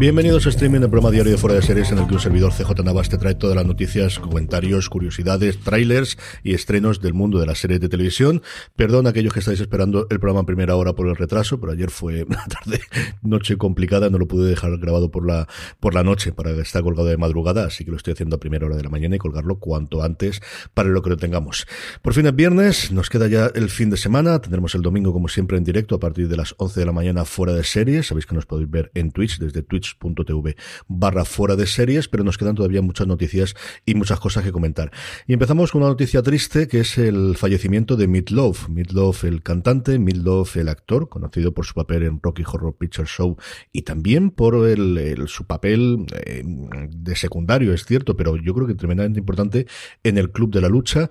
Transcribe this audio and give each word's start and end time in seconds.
Bienvenidos 0.00 0.46
a 0.46 0.48
streaming, 0.48 0.80
el 0.80 0.88
programa 0.88 1.10
diario 1.10 1.32
de 1.32 1.36
Fuera 1.36 1.56
de 1.56 1.60
Series 1.60 1.92
en 1.92 1.98
el 1.98 2.06
que 2.06 2.14
un 2.14 2.20
servidor 2.20 2.54
CJ 2.54 2.82
Navas 2.82 3.10
te 3.10 3.18
trae 3.18 3.34
todas 3.34 3.54
las 3.54 3.66
noticias, 3.66 4.18
comentarios, 4.18 4.88
curiosidades, 4.88 5.60
trailers 5.60 6.16
y 6.42 6.54
estrenos 6.54 7.02
del 7.02 7.12
mundo 7.12 7.38
de 7.38 7.44
las 7.44 7.58
series 7.58 7.82
de 7.82 7.90
televisión. 7.90 8.40
Perdón 8.76 9.06
a 9.06 9.10
aquellos 9.10 9.34
que 9.34 9.40
estáis 9.40 9.60
esperando 9.60 10.06
el 10.08 10.18
programa 10.18 10.40
en 10.40 10.46
primera 10.46 10.74
hora 10.74 10.94
por 10.94 11.06
el 11.06 11.16
retraso, 11.16 11.60
pero 11.60 11.72
ayer 11.72 11.90
fue 11.90 12.22
una 12.26 12.42
tarde, 12.46 12.80
noche 13.20 13.58
complicada, 13.58 14.08
no 14.08 14.16
lo 14.16 14.26
pude 14.26 14.48
dejar 14.48 14.78
grabado 14.78 15.10
por 15.10 15.26
la, 15.26 15.46
por 15.80 15.92
la 15.92 16.02
noche 16.02 16.32
para 16.32 16.54
que 16.54 16.62
esté 16.62 16.80
colgado 16.80 17.06
de 17.06 17.18
madrugada, 17.18 17.66
así 17.66 17.84
que 17.84 17.90
lo 17.90 17.98
estoy 17.98 18.14
haciendo 18.14 18.36
a 18.36 18.40
primera 18.40 18.64
hora 18.64 18.76
de 18.76 18.84
la 18.84 18.88
mañana 18.88 19.16
y 19.16 19.18
colgarlo 19.18 19.58
cuanto 19.58 20.02
antes 20.02 20.40
para 20.72 20.88
lo 20.88 21.02
que 21.02 21.10
lo 21.10 21.18
tengamos. 21.18 21.66
Por 22.00 22.14
fin 22.14 22.24
es 22.24 22.34
viernes, 22.34 22.90
nos 22.90 23.10
queda 23.10 23.28
ya 23.28 23.50
el 23.54 23.68
fin 23.68 23.90
de 23.90 23.98
semana, 23.98 24.40
tendremos 24.40 24.74
el 24.74 24.80
domingo 24.80 25.12
como 25.12 25.28
siempre 25.28 25.58
en 25.58 25.64
directo 25.64 25.94
a 25.94 26.00
partir 26.00 26.26
de 26.26 26.38
las 26.38 26.54
11 26.56 26.80
de 26.80 26.86
la 26.86 26.92
mañana 26.92 27.26
fuera 27.26 27.52
de 27.52 27.64
series, 27.64 28.06
sabéis 28.06 28.24
que 28.24 28.34
nos 28.34 28.46
podéis 28.46 28.70
ver 28.70 28.90
en 28.94 29.12
Twitch 29.12 29.38
desde 29.38 29.62
Twitch 29.62 29.89
barra 30.88 31.24
fuera 31.24 31.56
de 31.56 31.66
series, 31.66 32.08
pero 32.08 32.24
nos 32.24 32.38
quedan 32.38 32.54
todavía 32.54 32.82
muchas 32.82 33.06
noticias 33.06 33.54
y 33.86 33.94
muchas 33.94 34.20
cosas 34.20 34.44
que 34.44 34.52
comentar. 34.52 34.90
Y 35.26 35.32
empezamos 35.32 35.72
con 35.72 35.82
una 35.82 35.90
noticia 35.90 36.22
triste 36.22 36.68
que 36.68 36.80
es 36.80 36.98
el 36.98 37.36
fallecimiento 37.36 37.96
de 37.96 38.08
Meatloaf. 38.08 38.68
Meatloaf 38.68 39.24
el 39.24 39.42
cantante, 39.42 39.98
Meatloaf 39.98 40.56
el 40.56 40.68
actor, 40.68 41.08
conocido 41.08 41.52
por 41.52 41.66
su 41.66 41.74
papel 41.74 42.02
en 42.04 42.20
Rocky 42.22 42.42
Horror 42.46 42.76
Picture 42.76 43.06
Show 43.06 43.36
y 43.72 43.82
también 43.82 44.30
por 44.30 44.66
el, 44.66 45.24
su 45.28 45.44
papel 45.44 46.06
eh, 46.24 46.42
de 46.44 47.16
secundario, 47.16 47.72
es 47.72 47.84
cierto, 47.84 48.16
pero 48.16 48.36
yo 48.36 48.54
creo 48.54 48.66
que 48.66 48.74
tremendamente 48.74 49.20
importante 49.20 49.66
en 50.02 50.18
el 50.18 50.30
Club 50.30 50.52
de 50.52 50.60
la 50.60 50.68
Lucha. 50.68 51.10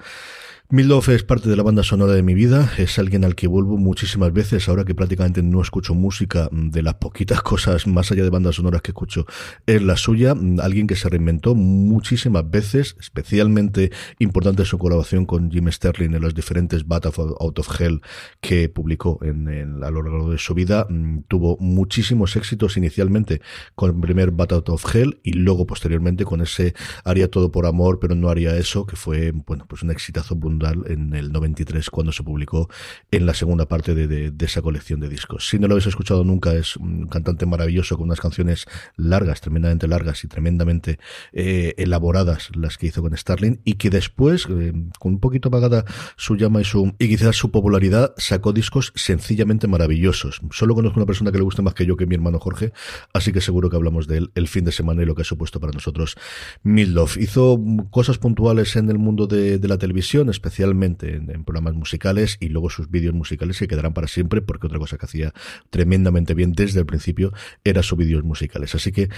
Mildoff 0.72 1.10
es 1.10 1.24
parte 1.24 1.50
de 1.50 1.56
la 1.56 1.64
banda 1.64 1.82
sonora 1.82 2.14
de 2.14 2.22
mi 2.22 2.36
vida, 2.36 2.72
es 2.78 3.00
alguien 3.00 3.26
al 3.26 3.34
que 3.34 3.48
vuelvo 3.48 3.76
muchísimas 3.76 4.32
veces, 4.32 4.70
ahora 4.70 4.86
que 4.86 4.94
prácticamente 4.94 5.42
no 5.42 5.64
escucho 5.64 5.96
música, 5.96 6.48
mm, 6.52 6.70
de 6.70 6.84
las 6.84 6.94
poquitas 6.94 7.42
cosas 7.42 7.88
más 7.88 8.12
allá 8.12 8.22
de 8.22 8.30
bandas 8.30 8.58
sonoras 8.58 8.84
que 8.84 8.92
escucho, 8.92 9.26
es 9.66 9.82
la 9.82 9.98
suya, 9.98 10.36
mm, 10.36 10.60
alguien 10.60 10.86
que 10.86 10.96
se 10.96 11.10
reinventó 11.10 11.56
muchísimas 11.56 12.48
veces, 12.52 12.96
especialmente 13.00 13.92
importante 14.20 14.64
su 14.64 14.78
colaboración 14.78 15.26
con 15.26 15.50
Jim 15.50 15.72
Sterling 15.72 16.14
en 16.14 16.22
los 16.22 16.36
diferentes 16.36 16.88
Battle 16.88 17.14
Out 17.40 17.58
of 17.58 17.82
Hell 17.82 18.02
que 18.40 18.70
publicó 18.70 19.18
en, 19.24 19.84
a 19.84 19.90
lo 19.90 20.04
largo 20.04 20.30
de 20.30 20.38
su 20.38 20.54
vida, 20.54 20.86
mm, 20.88 21.22
tuvo 21.28 21.58
muchísimos 21.60 22.36
éxitos 22.36 22.78
inicialmente 22.78 23.42
con 23.74 23.90
el 23.90 24.00
primer 24.00 24.30
Battle 24.30 24.58
Out 24.58 24.70
of 24.70 24.96
Hell 24.96 25.20
y 25.24 25.34
luego 25.34 25.66
posteriormente 25.66 26.26
con 26.26 26.42
ese 26.42 26.76
haría 27.04 27.28
todo 27.28 27.52
por 27.52 27.66
amor, 27.66 27.98
pero 28.00 28.14
no 28.14 28.30
haría 28.30 28.56
eso, 28.56 28.86
que 28.86 28.96
fue, 28.96 29.32
bueno, 29.32 29.66
pues 29.68 29.82
un 29.82 29.90
exitazo 29.90 30.36
brutal 30.36 30.59
en 30.86 31.14
el 31.14 31.32
93 31.32 31.90
cuando 31.90 32.12
se 32.12 32.24
publicó 32.24 32.70
en 33.12 33.26
la 33.26 33.34
segunda 33.34 33.68
parte 33.68 33.94
de, 33.96 34.34
esa 34.40 34.62
colección 34.62 35.00
de 35.00 35.10
discos. 35.10 35.48
Si 35.48 35.60
no 35.60 35.68
lo 35.68 35.74
habéis 35.74 35.88
escuchado 35.88 36.24
nunca, 36.24 36.54
es 36.54 36.76
un 36.78 37.08
cantante 37.08 37.46
maravilloso 37.46 37.98
con 37.98 38.06
unas 38.06 38.20
canciones 38.20 38.66
largas, 38.96 39.42
tremendamente 39.42 39.88
largas 39.88 40.24
y 40.24 40.28
tremendamente 40.28 41.00
eh, 41.34 41.74
elaboradas 41.78 42.50
las 42.56 42.78
que 42.78 42.88
hizo 42.88 43.02
con 43.02 43.16
Starling 43.16 43.62
y 43.64 43.76
que 43.76 43.90
después, 43.90 44.48
eh, 44.50 44.74
con 45.00 45.14
un 45.14 45.20
poquito 45.20 45.50
apagada 45.50 45.86
su 46.16 46.36
llama 46.36 46.62
y 46.62 46.64
su 46.64 46.94
y 47.00 47.08
quizás 47.08 47.36
su 47.36 47.52
popularidad, 47.52 48.14
sacó 48.18 48.54
discos 48.54 48.92
sencillamente 48.96 49.68
maravillosos. 49.68 50.42
Solo 50.52 50.76
conozco 50.76 51.00
una 51.00 51.06
persona 51.06 51.32
que 51.32 51.38
le 51.38 51.44
gusta 51.44 51.62
más 51.62 51.74
que 51.74 51.86
yo, 51.86 51.98
que 51.98 52.06
mi 52.06 52.16
hermano 52.16 52.40
Jorge, 52.40 52.74
así 53.14 53.32
que 53.32 53.42
seguro 53.42 53.70
que 53.70 53.76
hablamos 53.76 54.08
de 54.08 54.18
él 54.18 54.32
el 54.36 54.48
fin 54.48 54.66
de 54.66 54.72
semana 54.72 55.04
y 55.04 55.06
lo 55.06 55.16
que 55.16 55.22
ha 55.22 55.26
supuesto 55.26 55.60
para 55.60 55.74
nosotros 55.74 56.16
Midlove. 56.64 57.22
Hizo 57.22 57.60
cosas 57.92 58.18
puntuales 58.18 58.76
en 58.76 58.90
el 58.90 58.98
mundo 58.98 59.28
de, 59.28 59.60
de 59.60 59.68
la 59.68 59.78
televisión, 59.78 60.30
especialmente 60.30 60.49
especialmente 60.50 61.16
en, 61.16 61.44
programas 61.44 61.76
musicales 61.76 62.38
y 62.40 62.50
luego 62.50 62.70
sus 62.70 62.90
vídeos 62.90 63.14
musicales 63.14 63.58
se 63.58 63.68
quedarán 63.68 63.94
para 63.94 64.08
siempre 64.08 64.42
porque 64.42 64.68
otra 64.68 64.80
cosa 64.80 64.98
que 64.98 65.06
hacía 65.06 65.34
tremendamente 65.70 66.34
bien 66.34 66.54
desde 66.54 66.80
el 66.80 66.86
principio 66.86 67.32
era 67.64 67.84
sus 67.84 67.98
vídeos 67.98 68.24
musicales. 68.24 68.76
Así 68.76 68.92
que 68.92 69.10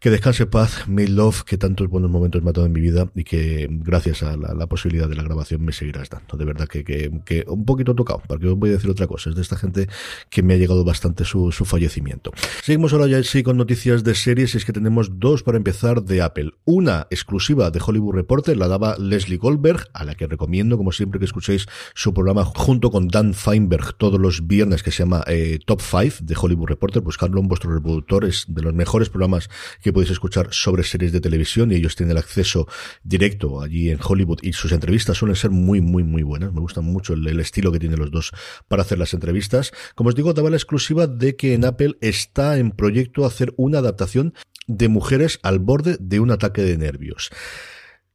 que 0.00 0.10
descanse 0.10 0.46
paz, 0.46 0.88
Made 0.88 1.08
Love, 1.08 1.44
que 1.44 1.56
tantos 1.56 1.88
buenos 1.88 2.10
momentos 2.10 2.42
me 2.42 2.50
ha 2.50 2.52
dado 2.52 2.66
en 2.66 2.72
mi 2.72 2.80
vida 2.80 3.10
y 3.14 3.24
que 3.24 3.68
gracias 3.70 4.22
a 4.22 4.36
la, 4.36 4.66
posibilidad 4.66 5.08
de 5.08 5.16
la 5.16 5.22
grabación 5.22 5.64
me 5.64 5.72
seguirás 5.72 6.10
dando. 6.10 6.36
De 6.36 6.44
verdad 6.44 6.68
que, 6.68 6.84
que, 6.84 7.44
un 7.46 7.64
poquito 7.64 7.94
tocado, 7.94 8.22
porque 8.26 8.46
os 8.46 8.56
voy 8.56 8.70
a 8.70 8.72
decir 8.74 8.90
otra 8.90 9.06
cosa. 9.06 9.30
Es 9.30 9.36
de 9.36 9.42
esta 9.42 9.56
gente 9.56 9.88
que 10.28 10.42
me 10.42 10.54
ha 10.54 10.56
llegado 10.56 10.84
bastante 10.84 11.24
su, 11.24 11.50
su 11.50 11.64
fallecimiento. 11.64 12.32
Seguimos 12.62 12.92
ahora 12.92 13.06
ya 13.06 13.22
sí 13.22 13.42
con 13.42 13.56
noticias 13.56 14.04
de 14.04 14.14
series 14.14 14.54
y 14.54 14.58
es 14.58 14.64
que 14.64 14.72
tenemos 14.72 15.18
dos 15.18 15.42
para 15.42 15.56
empezar 15.56 16.02
de 16.02 16.22
Apple. 16.22 16.52
Una 16.64 17.06
exclusiva 17.10 17.70
de 17.70 17.80
Hollywood 17.84 18.14
Reporter, 18.14 18.56
la 18.56 18.68
daba 18.68 18.96
Leslie 18.98 19.38
Goldberg, 19.38 19.88
a 19.92 20.04
la 20.04 20.14
que 20.14 20.26
recomiendo 20.26 20.76
como 20.80 20.92
siempre 20.92 21.18
que 21.18 21.26
escuchéis 21.26 21.66
su 21.94 22.14
programa 22.14 22.42
junto 22.42 22.90
con 22.90 23.06
Dan 23.06 23.34
Feinberg 23.34 23.92
todos 23.98 24.18
los 24.18 24.46
viernes 24.46 24.82
que 24.82 24.90
se 24.90 25.02
llama 25.02 25.22
eh, 25.26 25.58
Top 25.66 25.82
5 25.82 26.20
de 26.22 26.34
Hollywood 26.40 26.68
Reporter, 26.68 27.02
buscarlo 27.02 27.38
en 27.38 27.48
vuestro 27.48 27.70
reproductor, 27.70 28.24
es 28.24 28.46
de 28.48 28.62
los 28.62 28.72
mejores 28.72 29.10
programas 29.10 29.50
que 29.82 29.92
podéis 29.92 30.10
escuchar 30.10 30.48
sobre 30.52 30.82
series 30.82 31.12
de 31.12 31.20
televisión 31.20 31.70
y 31.70 31.74
ellos 31.74 31.96
tienen 31.96 32.12
el 32.12 32.16
acceso 32.16 32.66
directo 33.02 33.60
allí 33.60 33.90
en 33.90 33.98
Hollywood 34.02 34.38
y 34.40 34.54
sus 34.54 34.72
entrevistas 34.72 35.18
suelen 35.18 35.36
ser 35.36 35.50
muy, 35.50 35.82
muy, 35.82 36.02
muy 36.02 36.22
buenas. 36.22 36.50
Me 36.54 36.60
gusta 36.60 36.80
mucho 36.80 37.12
el, 37.12 37.26
el 37.26 37.40
estilo 37.40 37.70
que 37.72 37.78
tienen 37.78 37.98
los 37.98 38.10
dos 38.10 38.32
para 38.66 38.80
hacer 38.80 38.96
las 38.96 39.12
entrevistas. 39.12 39.72
Como 39.94 40.08
os 40.08 40.14
digo, 40.14 40.32
daba 40.32 40.48
la 40.48 40.56
exclusiva 40.56 41.06
de 41.06 41.36
que 41.36 41.52
en 41.52 41.66
Apple 41.66 41.98
está 42.00 42.56
en 42.56 42.70
proyecto 42.70 43.26
hacer 43.26 43.52
una 43.58 43.80
adaptación 43.80 44.32
de 44.66 44.88
mujeres 44.88 45.40
al 45.42 45.58
borde 45.58 45.98
de 46.00 46.20
un 46.20 46.30
ataque 46.30 46.62
de 46.62 46.78
nervios. 46.78 47.30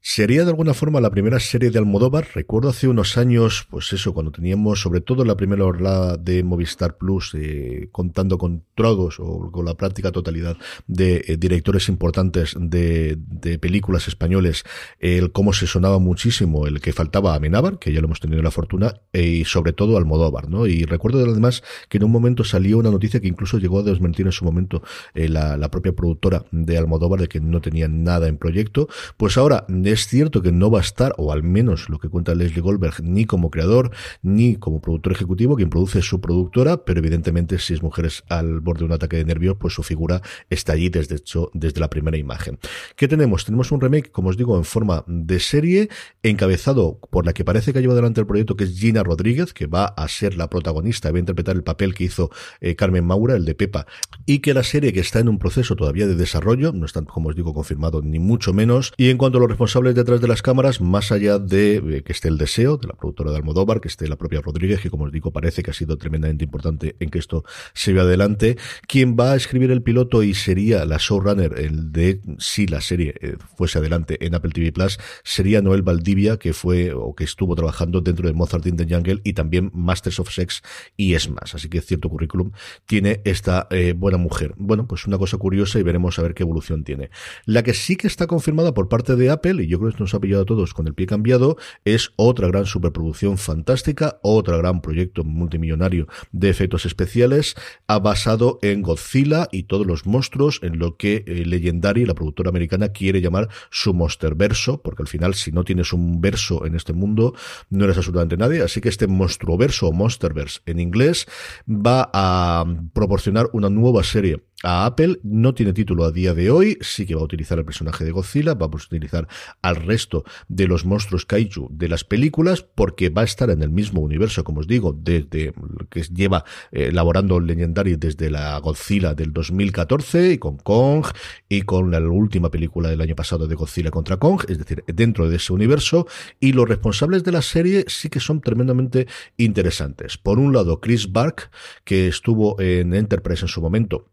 Sería 0.08 0.44
de 0.44 0.52
alguna 0.52 0.76
forma 0.76 1.02
la 1.02 1.10
primera 1.10 1.40
serie 1.40 1.72
de 1.72 1.80
Almodóvar. 1.80 2.28
Recuerdo 2.36 2.70
hace 2.70 2.88
unos 2.88 3.18
años, 3.18 3.66
pues 3.72 3.92
eso, 3.92 4.14
cuando 4.14 4.32
teníamos 4.32 4.80
sobre 4.80 5.02
todo 5.02 5.26
la 5.26 5.36
primera 5.36 5.66
orla 5.66 6.16
de 6.18 6.44
Movistar 6.44 6.96
Plus, 6.96 7.34
eh, 7.34 7.90
contando 7.92 8.38
con 8.38 8.64
trogos 8.76 9.20
o 9.20 9.50
con 9.52 9.66
la 9.66 9.74
práctica 9.74 10.12
totalidad 10.12 10.58
de 10.86 11.26
eh, 11.26 11.38
directores 11.38 11.90
importantes 11.90 12.54
de, 12.56 13.18
películas 13.60 14.08
españoles, 14.08 14.64
el 15.00 15.32
cómo 15.32 15.54
se 15.54 15.66
sonaba 15.66 15.98
muchísimo 15.98 16.68
el 16.68 16.82
que 16.82 16.94
faltaba 16.94 17.34
a 17.34 17.38
Amenábar, 17.38 17.80
que 17.80 17.92
ya 17.92 18.00
lo 18.00 18.06
hemos 18.06 18.20
tenido 18.20 18.44
la 18.44 18.52
fortuna, 18.52 18.94
e, 19.12 19.24
y 19.24 19.46
sobre 19.46 19.74
todo 19.74 19.98
Almodóvar, 19.98 20.50
¿no? 20.50 20.68
Y 20.68 20.84
recuerdo 20.84 21.24
además 21.24 21.64
que 21.90 21.98
en 21.98 22.04
un 22.04 22.12
momento 22.12 22.44
salió 22.44 22.78
una 22.78 22.92
noticia 22.92 23.20
que 23.20 23.28
incluso 23.28 23.58
llegó 23.58 23.80
a 23.80 23.84
desmentir 23.84 24.28
en 24.28 24.34
su 24.34 24.46
momento 24.46 24.84
eh, 25.16 25.30
la, 25.30 25.72
propia 25.72 25.94
productora 25.94 26.46
de 26.52 26.78
Almodóvar 26.78 27.22
de 27.22 27.28
que 27.28 27.40
no 27.40 27.60
tenían 27.60 28.04
nada 28.04 28.28
en 28.28 28.38
proyecto. 28.38 28.88
Pues 29.18 29.36
ahora, 29.36 29.66
es 29.96 30.08
cierto 30.08 30.42
que 30.42 30.52
no 30.52 30.70
va 30.70 30.80
a 30.80 30.82
estar, 30.82 31.14
o 31.18 31.32
al 31.32 31.42
menos 31.42 31.90
lo 31.90 32.00
que 32.00 32.10
cuenta 32.10 32.36
Leslie 32.36 32.62
Goldberg, 32.62 33.02
ni 33.02 33.26
como 33.26 33.50
creador, 33.50 33.92
ni 34.22 34.58
como 34.58 34.82
productor 34.82 35.14
ejecutivo, 35.14 35.56
quien 35.56 35.70
produce 35.70 36.02
su 36.02 36.20
productora, 36.20 36.84
pero 36.84 37.00
evidentemente 37.00 37.60
si 37.60 37.74
es 37.74 37.82
mujeres 37.82 38.24
al 38.30 38.60
borde 38.60 38.80
de 38.80 38.86
un 38.86 38.92
ataque 38.92 39.18
de 39.18 39.26
nervios, 39.26 39.56
pues 39.58 39.74
su 39.74 39.84
figura 39.84 40.22
está 40.50 40.74
allí 40.74 40.90
desde 40.90 41.80
la 41.80 41.90
primera 41.90 42.18
imagen. 42.18 42.60
¿Qué 42.96 43.08
tenemos? 43.08 43.46
Tenemos 43.46 43.72
un 43.72 43.80
remake, 43.80 44.12
como 44.12 44.30
os 44.30 44.38
digo, 44.38 44.58
en 44.58 44.66
forma 44.66 45.04
de 45.08 45.40
serie, 45.40 45.90
encabezado 46.24 47.00
por 47.10 47.26
la 47.26 47.34
que 47.34 47.46
parece 47.46 47.72
que 47.72 47.80
ha 47.80 47.82
llevado 47.82 48.00
adelante 48.00 48.20
el 48.20 48.28
proyecto, 48.28 48.58
que 48.58 48.66
es 48.66 48.78
Gina 48.78 49.02
Rodríguez, 49.04 49.54
que 49.54 49.68
va 49.68 49.86
a 49.86 50.08
ser 50.10 50.36
la 50.36 50.50
protagonista, 50.50 51.10
va 51.12 51.18
a 51.18 51.20
interpretar 51.20 51.56
el 51.56 51.64
papel 51.64 51.94
que 51.94 52.04
hizo 52.04 52.32
eh, 52.60 52.76
Carmen 52.76 53.06
Maura, 53.06 53.36
el 53.36 53.46
de 53.46 53.56
Pepa, 53.56 53.88
y 54.26 54.40
que 54.40 54.54
la 54.54 54.64
serie 54.64 54.92
que 54.92 55.00
está 55.00 55.20
en 55.20 55.30
un 55.30 55.40
proceso 55.40 55.78
todavía 55.78 56.06
de 56.06 56.16
desarrollo, 56.16 56.74
no 56.74 56.86
está, 56.86 57.02
como 57.04 57.30
os 57.30 57.36
digo, 57.36 57.54
confirmado 57.54 58.02
ni 58.02 58.20
mucho 58.20 58.52
menos, 58.52 58.94
y 58.98 59.10
en 59.10 59.18
cuanto 59.18 59.38
a 59.38 59.42
los 59.42 59.50
responsables 59.50 59.85
detrás 59.94 60.22
de 60.22 60.28
las 60.28 60.42
cámaras, 60.42 60.82
más 60.82 61.12
allá 61.12 61.40
de 61.40 61.76
eh, 61.76 62.04
que 62.04 62.12
esté 62.12 62.28
el 62.28 62.38
deseo 62.38 62.78
de 62.78 62.88
la 62.88 62.94
productora 62.94 63.32
de 63.32 63.38
Almodóvar, 63.38 63.82
que 63.82 63.88
esté 63.88 64.08
la 64.08 64.16
propia 64.16 64.42
Rodríguez, 64.42 64.82
que 64.82 64.90
como 64.90 65.06
os 65.06 65.12
digo 65.12 65.32
parece 65.32 65.64
que 65.64 65.72
ha 65.72 65.74
sido 65.74 65.98
tremendamente 65.98 66.46
importante 66.46 66.96
en 67.00 67.10
que 67.10 67.20
esto 67.20 67.44
se 67.74 67.94
vea 67.94 68.04
adelante. 68.04 68.58
Quien 68.88 69.16
va 69.16 69.34
a 69.34 69.36
escribir 69.36 69.72
el 69.72 69.82
piloto 69.82 70.24
y 70.24 70.34
sería 70.34 70.86
la 70.86 70.98
showrunner 70.98 71.60
el 71.60 71.92
de 71.92 72.22
si 72.40 72.68
la 72.68 72.82
serie 72.82 73.16
eh, 73.22 73.38
fuese 73.56 73.80
adelante 73.80 74.26
en 74.26 74.36
Apple 74.36 74.52
TV 74.52 74.72
Plus 74.72 74.98
sería 75.24 75.62
Noel 75.62 75.82
Valdivia, 75.82 76.38
que 76.38 76.54
fue 76.54 76.94
o 76.94 77.16
que 77.16 77.24
estuvo 77.24 77.56
trabajando 77.56 78.02
dentro 78.02 78.28
de 78.28 78.34
Mozart 78.34 78.66
in 78.68 78.78
the 78.78 78.86
Jungle 78.90 79.22
y 79.24 79.34
también 79.34 79.72
Masters 79.74 80.20
of 80.20 80.32
Sex 80.32 80.62
y 80.98 81.14
es 81.14 81.30
más. 81.30 81.56
Así 81.56 81.70
que 81.70 81.82
cierto 81.82 82.10
currículum 82.10 82.52
tiene 82.86 83.22
esta 83.26 83.68
eh, 83.72 83.94
buena 83.96 84.18
mujer. 84.18 84.54
Bueno, 84.58 84.88
pues 84.88 85.06
una 85.06 85.18
cosa 85.18 85.38
curiosa 85.38 85.80
y 85.80 85.84
veremos 85.84 86.18
a 86.20 86.22
ver 86.22 86.34
qué 86.34 86.44
evolución 86.44 86.84
tiene. 86.84 87.10
La 87.46 87.64
que 87.64 87.74
sí 87.74 87.96
que 87.96 88.08
está 88.08 88.28
confirmada 88.28 88.74
por 88.74 88.90
parte 88.90 89.16
de 89.16 89.30
Apple, 89.30 89.64
y 89.64 89.68
yo 89.68 89.75
creo 89.78 89.90
que 89.90 89.94
esto 89.94 90.04
nos 90.04 90.14
ha 90.14 90.20
pillado 90.20 90.44
a 90.44 90.46
todos 90.46 90.74
con 90.74 90.88
el 90.88 90.94
pie 90.94 91.06
cambiado, 91.06 91.58
es 91.84 92.14
otra 92.16 92.48
gran 92.48 92.66
superproducción 92.66 93.38
fantástica, 93.38 94.20
otro 94.22 94.58
gran 94.58 94.82
proyecto 94.82 95.24
multimillonario 95.24 96.08
de 96.32 96.50
efectos 96.50 96.86
especiales, 96.86 97.56
ha 97.88 98.00
basado 98.00 98.60
en 98.62 98.82
Godzilla 98.82 99.48
y 99.52 99.64
todos 99.64 99.86
los 99.86 100.06
monstruos, 100.06 100.60
en 100.62 100.80
lo 100.80 100.98
que 100.98 101.24
eh, 101.28 101.46
Legendary, 101.46 102.06
la 102.06 102.14
productora 102.14 102.50
americana, 102.50 102.90
quiere 102.90 103.22
llamar 103.22 103.50
su 103.70 103.94
verso, 104.36 104.82
porque 104.82 105.04
al 105.04 105.08
final, 105.08 105.34
si 105.34 105.52
no 105.52 105.64
tienes 105.64 105.94
un 105.94 106.22
verso 106.22 106.66
en 106.66 106.76
este 106.76 106.94
mundo, 106.94 107.34
no 107.70 107.86
eres 107.86 107.98
absolutamente 107.98 108.38
nadie. 108.38 108.62
Así 108.62 108.82
que 108.82 108.90
este 108.90 109.08
monstruo 109.08 109.58
verso 109.58 109.88
o 109.88 109.92
Monsterverse 109.92 110.62
en 110.66 110.80
inglés 110.80 111.26
va 111.68 112.10
a 112.14 112.66
proporcionar 112.94 113.50
una 113.54 113.70
nueva 113.70 114.04
serie 114.04 114.44
a 114.64 114.86
Apple. 114.86 115.20
No 115.24 115.54
tiene 115.54 115.74
título 115.74 116.06
a 116.06 116.12
día 116.12 116.34
de 116.34 116.50
hoy, 116.50 116.78
sí 116.82 117.06
que 117.06 117.16
va 117.16 117.22
a 117.22 117.26
utilizar 117.26 117.60
el 117.60 117.66
personaje 117.66 118.04
de 118.04 118.12
Godzilla, 118.12 118.54
vamos 118.56 118.84
a 118.84 118.86
utilizar 118.88 119.28
al 119.66 119.78
resto 119.78 120.24
de 120.48 120.68
los 120.68 120.86
monstruos 120.86 121.26
kaiju 121.26 121.70
de 121.72 121.90
las 121.90 122.04
películas, 122.04 122.62
porque 122.62 123.10
va 123.10 123.24
a 123.24 123.26
estar 123.26 123.50
en 123.50 123.64
el 123.64 123.72
mismo 123.72 124.00
universo, 124.02 124.44
como 124.44 124.60
os 124.60 124.68
digo, 124.68 124.94
desde 124.94 125.54
que 125.90 126.04
lleva 126.04 126.46
eh, 126.72 126.90
elaborando 126.90 127.40
Legendary 127.40 127.96
desde 127.96 128.30
la 128.30 128.60
Godzilla 128.60 129.16
del 129.16 129.34
2014 129.34 130.34
y 130.34 130.38
con 130.38 130.58
Kong 130.58 131.06
y 131.50 131.64
con 131.64 131.90
la 131.90 132.00
última 132.00 132.52
película 132.52 132.90
del 132.90 133.02
año 133.02 133.16
pasado 133.16 133.48
de 133.48 133.56
Godzilla 133.56 133.90
contra 133.90 134.18
Kong, 134.18 134.44
es 134.48 134.60
decir, 134.60 134.84
dentro 134.86 135.28
de 135.28 135.38
ese 135.38 135.52
universo. 135.52 136.06
Y 136.40 136.54
los 136.54 136.70
responsables 136.70 137.24
de 137.24 137.32
la 137.32 137.42
serie 137.42 137.86
sí 137.88 138.10
que 138.10 138.20
son 138.20 138.42
tremendamente 138.42 139.08
interesantes. 139.38 140.18
Por 140.18 140.38
un 140.38 140.54
lado, 140.54 140.80
Chris 140.80 141.12
Bark, 141.12 141.50
que 141.84 142.08
estuvo 142.08 142.62
en 142.62 142.94
Enterprise 142.94 143.46
en 143.46 143.48
su 143.48 143.62
momento 143.62 144.12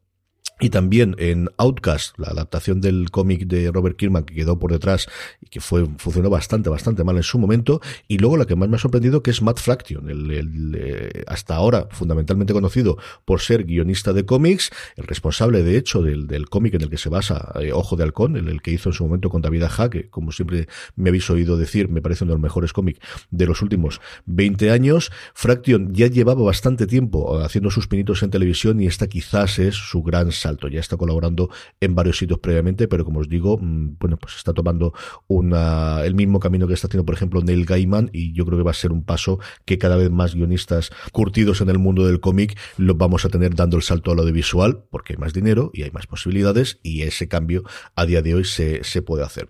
y 0.63 0.71
también 0.71 1.17
en 1.19 1.51
Outcast, 1.57 2.17
la 2.21 2.29
adaptación 2.29 2.81
del 2.81 3.11
cómic 3.11 3.49
de 3.49 3.73
Robert 3.73 3.97
Kirkman 3.97 4.23
que 4.23 4.35
quedó 4.35 4.61
por 4.61 4.71
detrás 4.71 5.09
y 5.41 5.47
que 5.47 5.61
fue 5.61 5.87
funcionó 5.99 6.31
bastante, 6.31 6.71
bastante 6.71 7.03
mal 7.03 7.17
en 7.17 7.25
su 7.25 7.37
momento. 7.37 7.81
Y 8.07 8.19
luego 8.19 8.37
la 8.37 8.45
que 8.47 8.55
más 8.55 8.69
me 8.69 8.77
ha 8.77 8.79
sorprendido 8.79 9.25
que 9.25 9.33
es 9.33 9.43
Matt 9.43 9.59
Fraction, 9.59 10.09
el, 10.09 10.77
eh, 10.79 11.25
hasta 11.27 11.57
ahora 11.57 11.89
fundamentalmente 11.91 12.53
conocido 12.53 12.97
por 13.25 13.41
ser 13.41 13.65
guionista 13.65 14.13
de 14.13 14.25
cómics, 14.25 14.71
el 14.95 15.05
responsable 15.09 15.65
de 15.65 15.77
hecho 15.77 16.01
del, 16.01 16.49
cómic 16.49 16.75
en 16.75 16.83
el 16.83 16.91
que 16.91 16.99
se 16.99 17.09
basa 17.09 17.53
eh, 17.61 17.73
Ojo 17.73 17.97
de 17.97 18.05
Halcón, 18.05 18.37
el, 18.37 18.47
el, 18.47 18.63
que 18.63 18.71
hizo 18.71 18.91
en 18.91 18.93
su 18.93 19.05
momento 19.05 19.31
con 19.31 19.43
David 19.43 19.65
Aja, 19.65 19.91
que 19.91 20.11
como 20.11 20.31
siempre 20.31 20.69
me 20.95 21.09
habéis 21.09 21.29
oído 21.29 21.57
decir, 21.57 21.89
me 21.89 22.01
parece 22.01 22.23
uno 22.23 22.35
de 22.35 22.37
los 22.37 22.43
mejores 22.43 22.73
cómics 22.73 23.01
de 23.33 23.47
los 23.47 23.63
últimos 23.63 24.01
20 24.27 24.71
años. 24.71 25.11
Fraction 25.35 25.93
ya 25.93 26.07
llevaba 26.07 26.43
bastante 26.43 26.87
tiempo 26.87 27.41
haciendo 27.41 27.69
sus 27.73 27.89
pinitos 27.89 28.23
en 28.23 28.31
televisión 28.31 28.81
y 28.81 28.87
esta 28.87 29.09
quizás 29.09 29.59
es 29.59 29.75
su 29.75 30.05
gran 30.05 30.31
ya 30.69 30.81
está 30.81 30.97
colaborando 30.97 31.51
en 31.81 31.95
varios 31.95 32.19
sitios 32.19 32.39
previamente, 32.39 32.89
pero 32.89 33.05
como 33.05 33.21
os 33.21 33.29
digo, 33.29 33.59
mm, 33.59 33.97
bueno, 33.99 34.17
pues 34.17 34.37
está 34.37 34.53
tomando 34.53 34.93
una, 35.29 36.05
el 36.05 36.15
mismo 36.15 36.41
camino 36.41 36.67
que 36.67 36.75
está 36.75 36.87
haciendo, 36.87 37.05
por 37.05 37.15
ejemplo, 37.15 37.41
Neil 37.43 37.65
Gaiman, 37.65 38.11
y 38.13 38.33
yo 38.33 38.45
creo 38.45 38.59
que 38.59 38.65
va 38.65 38.71
a 38.71 38.75
ser 38.75 38.93
un 38.93 39.05
paso 39.05 39.39
que 39.65 39.79
cada 39.79 39.97
vez 39.97 40.11
más 40.11 40.35
guionistas 40.35 40.91
curtidos 41.13 41.61
en 41.61 41.69
el 41.69 41.79
mundo 41.79 42.07
del 42.07 42.21
cómic 42.21 42.59
los 42.77 42.97
vamos 42.97 43.25
a 43.25 43.29
tener 43.29 43.55
dando 43.55 43.77
el 43.77 43.83
salto 43.83 44.13
a 44.13 44.15
lo 44.15 44.25
visual, 44.25 44.85
porque 44.91 45.15
hay 45.15 45.19
más 45.19 45.33
dinero 45.33 45.71
y 45.75 45.83
hay 45.83 45.91
más 45.91 46.07
posibilidades, 46.07 46.79
y 46.83 47.03
ese 47.03 47.29
cambio 47.29 47.65
a 47.95 48.07
día 48.07 48.23
de 48.23 48.35
hoy 48.35 48.45
se, 48.45 48.85
se 48.85 49.03
puede 49.03 49.25
hacer. 49.25 49.49